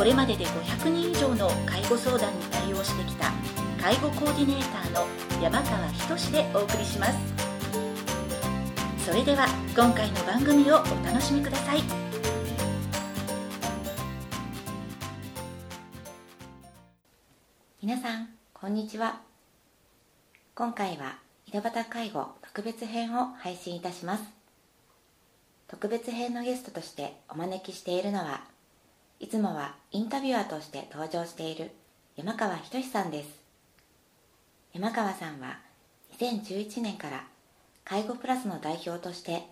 [0.00, 3.30] これまでで500人以上の介護相談に対応してきた
[3.78, 5.06] 介護コーディネーターの
[5.42, 7.18] 山川仁でお送りします。
[9.04, 11.82] それでは今回の番組をお楽しみください。
[17.82, 19.20] 皆さんこんにちは。
[20.54, 24.22] 今回は井戸端介護特別編を配信いたします。
[25.68, 28.40] 特別編のゲストとしてお招きしているのは
[29.20, 31.70] いつもはインタビュアーとして登場している
[32.16, 33.28] 山川仁さんです。
[34.72, 35.58] 山川さんは
[36.18, 37.24] 2011年から
[37.84, 39.42] 介護プラスの代表として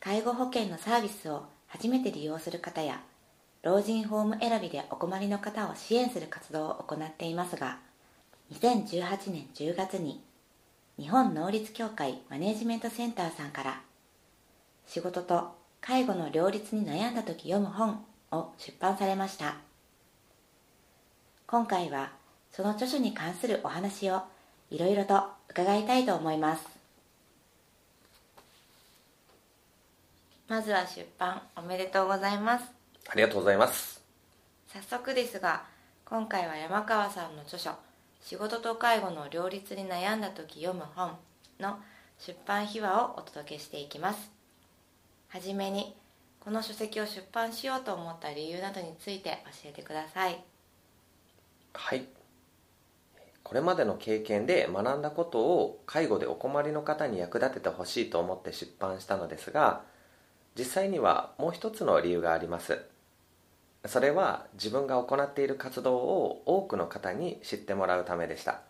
[0.00, 3.02] 介護保険のサービスを初めて利用する方や
[3.62, 7.78] 老人ホーム選びでお困りの方を支援する活動を行っていますが
[8.54, 10.22] 2018年10月に
[10.98, 13.80] 日本能率協会マネジメントセンターさんから
[14.86, 19.56] 仕事と介護の両立に悩んだ時読む本を出版されました。
[21.46, 22.12] 今回は
[22.52, 24.22] その著書に関するお話を
[24.70, 26.66] いろいろと伺いたいと思います。
[30.48, 32.64] まずは出版おめでとうございます。
[33.08, 34.02] ありがとうございます。
[34.72, 35.64] 早速ですが
[36.04, 37.72] 今回は山川さんの著書
[38.20, 41.16] 「仕事と介護の両立に悩んだ時読む本」
[41.60, 41.78] の
[42.18, 44.30] 出版秘話をお届けしていきます。
[45.28, 45.94] はじめに
[46.40, 50.42] この書籍を出版しようと思った理由などについて教えてください。
[51.74, 52.06] はい。
[53.42, 59.82] これまでの経験で学んだことを介護でお困りの方に役立ててほしいと思って出版したのですが
[60.56, 62.82] 実際にはもう一つの理由があります。
[63.86, 68.60] それは自分が行っている活動を多くの方に知ってもらうためでした。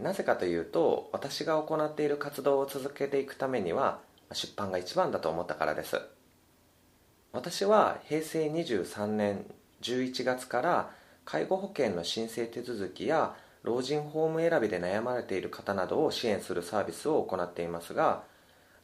[0.00, 4.00] なぜかというと私が行っている活動を続けていくためには
[4.32, 6.00] 出版が一番だと思ったからです。
[7.32, 9.44] 私は平成23年
[9.82, 10.90] 11月から
[11.24, 18.22] 介護保険の申請手続きや老人ホーム選びで悩まれている方などを支援するサービスを行っていますが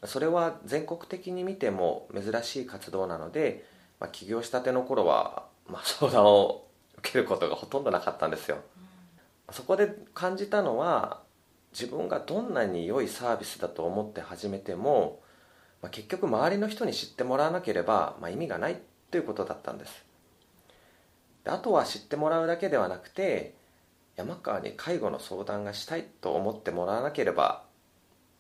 [0.05, 3.65] それは全国的に見ても珍しい活動なので、
[3.99, 6.67] まあ、起業したての頃は、まあ、相談を
[6.99, 8.59] 受けることがほとんどなかったんですよ、
[9.49, 11.21] うん、そこで感じたのは
[11.73, 15.21] 自分がどんなに良いサービスだと思って始めても
[15.83, 20.05] まあ、結局周りの人に知ってもらわなければ、まあ、意味がないということだったんです。
[21.45, 23.55] であとは知ってもらうだけではなくて
[24.17, 27.63] 山川に介護の相談がしたいと思ってもらわなければ、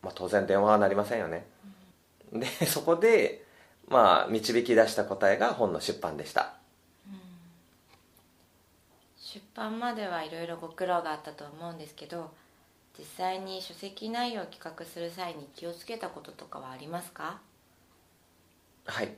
[0.02, 1.46] まあ、当然電話はなりませんよね、
[2.32, 3.44] うん、でそこで
[3.88, 6.54] まあ導き出した答えが本の出版でした、
[7.06, 7.20] うん、
[9.16, 12.32] 出版まではいろいろご苦労があったと思うんですけど
[12.98, 17.40] 実際に書籍内容を企画する際に気をつけたこととかはありますか？
[18.86, 19.14] はい。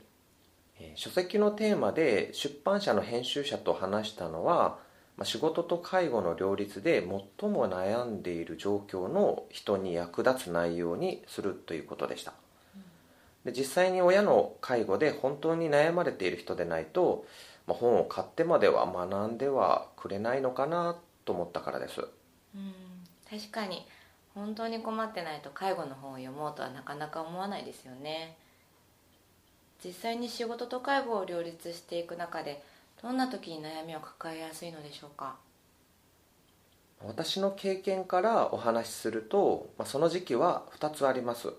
[0.95, 4.77] 書籍のテーマで出版社の編集者と話したのは
[5.23, 7.01] 仕事と介護の両立で
[7.39, 12.33] 最も悩んでいる状況の人に役立つ内容にするということでした。
[13.43, 17.25] で実際に親の介護で本当に悩まれている人でないと、
[17.67, 22.01] まあ、本を買ってまでは学んではくれないのかなと思ったからです。
[22.55, 22.88] うん
[23.29, 23.85] 確かに
[24.33, 28.37] 本当に困ってないと介護の本を読もうとはなかなか思わないですよね。
[29.83, 32.63] 実際に仕事と介護を両立していく中で
[33.01, 35.35] どんな時に悩みを抱えやすいのでしょうか？
[37.05, 41.53] 私の経験からお話しすると、まあ、その時期は2つあります。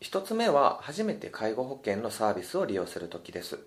[0.00, 3.58] 1つ目は初めて介護保険のサービスを利用する時です。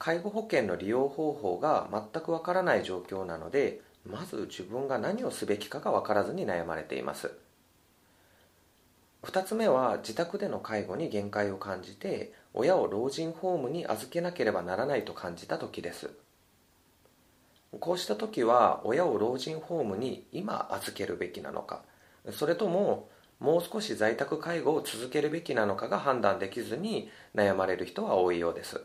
[0.00, 7.32] 介護保険の利用方法が全くわからない状況なのでまず自分が何をすべきかが分からずに悩まれています。
[9.22, 16.10] 2つ目は自宅での介護に限界を感じて親を老人ホームに預けなければならないと感じた時です。
[17.80, 21.82] こうした時は親を老人ホームに今預けるべきなのか
[22.30, 23.08] それとも
[23.40, 28.82] もう少し在宅介護を続けるべきなのかが判断できずに悩まれる人は多いようです、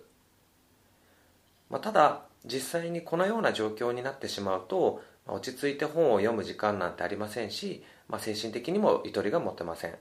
[1.70, 9.96] まあ、ただ実際にこのような状況になってしまうと落ち着いて本を読む時間なんてありませんし、まあ、精神的にもゆとりが持てません。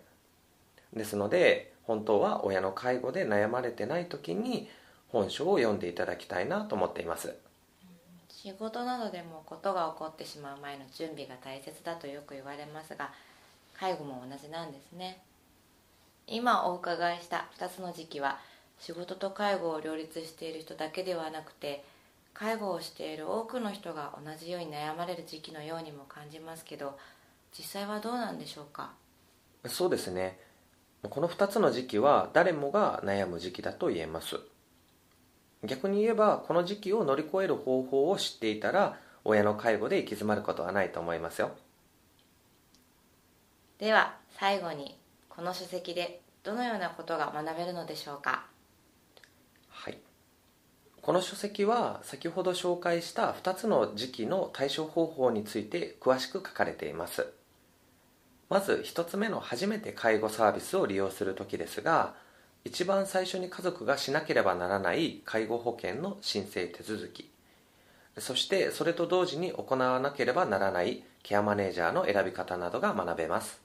[0.92, 4.68] ですので本当は親の介護で悩まれてない時に
[5.08, 7.36] 本書を読んでいただきたいなと思っています。
[8.28, 13.10] 仕事などでもことが起こってしまう前の準備が大切だとよく言われますが
[13.78, 15.20] 介護も同じなんですね。
[16.28, 18.38] 今お伺いした2つの時期は
[18.78, 21.84] 仕事と介護を両立している人だけではなくて
[22.38, 26.98] 介護をしている多くの人が同じように悩まれる時期のようにも感じますけど
[27.56, 28.90] 実際はどうなんでしょうか？
[29.64, 30.38] そうですね。
[31.08, 34.38] この2つの時期は誰もが悩む時期だと言えます。
[35.64, 41.52] 逆に言えばこの時期を乗り越える方法を知っていたら親の介護で行き詰まることはないと思いますよ。
[43.78, 44.98] では最後に
[45.30, 48.30] この書籍でどのようなことが学べるのでしょうか？
[48.30, 48.55] はい
[51.06, 57.28] この書籍は先ほど紹介した2つの時期の対処方法について詳しく書かれています。
[58.48, 62.14] まず1つ目の初めて介護サービスを利用する時ですが
[62.64, 67.30] 一番最初に家族がしなければならない介護保険の申請手続き
[68.18, 73.60] そしてそれと同時に行わなければならないケアマネージャーの選び方などが学べます。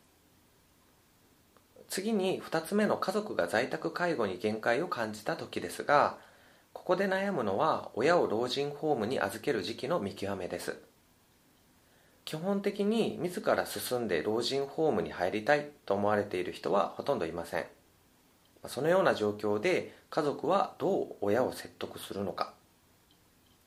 [1.90, 6.18] 次に2つ目の家族が在宅介護に限界を感じた時ですが
[6.74, 10.78] ここで悩むのは親を老人ホームに預ける時期の見極めです。
[12.26, 17.66] 基本的に自ら進んで老人ホームに入りたいと思われている人はほとんどいません。
[18.68, 22.54] そのような状況で家族はどう親を説得するのか。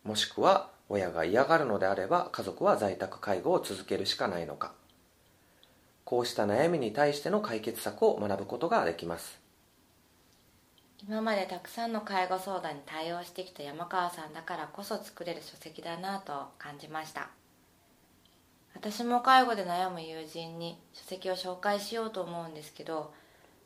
[0.03, 4.73] もしくは親が嫌がるのであれば家族は在宅介護を続けるしかないのか。
[6.05, 9.44] こうした悩みに対しての解決策を学ぶことができます。
[11.03, 17.29] 今までたくさんの介護相談に対応してきた山川さんだからこそ作れる書籍だなと感じました。
[18.75, 23.15] 私も介護で悩む友人に書籍を紹介しようと思うんですけど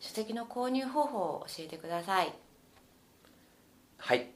[0.01, 2.33] 書籍の購入方法を教えてください。
[3.97, 4.29] はい、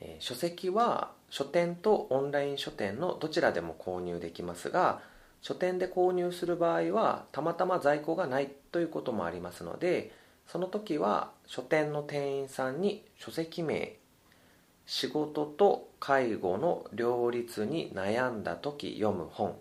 [0.00, 5.02] えー、書籍は書店とオンライン書店のどちらでも購入できますが
[5.42, 10.12] 書店で購入する場合はたまたま在庫がないということもありますので
[10.46, 13.96] その時は書店の店員さんに書籍名
[14.86, 19.56] 仕事と介護の両立に悩んだ時読む本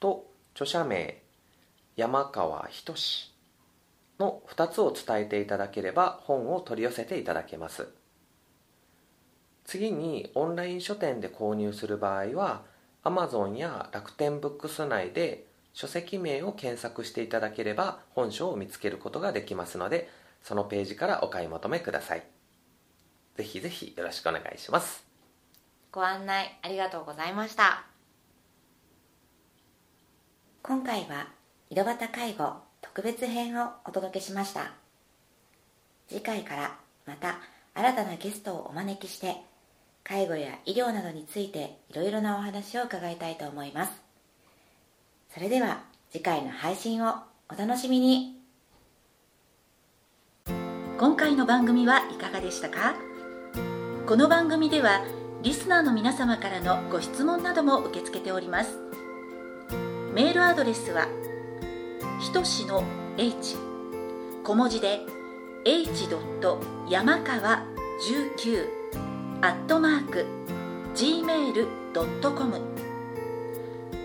[0.00, 1.22] と著者名
[1.96, 2.94] 山川仁
[4.18, 7.88] の2つを伝えていただければ本を取り寄せていただけます
[9.64, 12.62] 次にオンライン書店で購入する場合は
[13.04, 15.47] Amazon や楽天ブックス内で
[15.80, 20.10] 書籍名を検索していただければ本書を見つけることができますので
[20.42, 22.24] そのページからお買い求めください。
[23.36, 25.06] ぜひぜひよろしくお願いします。
[25.92, 27.84] ご案内ありがとうございました。
[30.64, 31.28] 今回は
[31.70, 34.72] 井戸端介護特別編をお届けしました。
[36.08, 36.76] 次回から
[37.06, 37.38] また
[37.74, 39.36] 新たなゲストをお招きして
[40.02, 44.07] 介護や医療などについていろいろなお話を伺いたいと思います。
[45.34, 47.14] それでは次回の配信を
[47.52, 48.40] お楽しみに。
[50.98, 52.94] 今回の番組はいかがでしたか？
[54.06, 55.04] この番組では
[55.42, 58.78] リスナーの皆様からのご質問なども受け付けております。
[60.14, 61.06] メールアドレスは
[62.20, 62.82] ひとしの
[63.18, 63.56] h
[64.44, 65.00] 小文字で
[65.66, 66.08] h.
[66.88, 67.66] 山川
[68.32, 68.66] 19
[69.42, 70.24] アットマーク
[70.94, 72.77] gmail.com